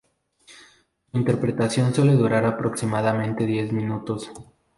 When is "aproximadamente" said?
2.47-3.45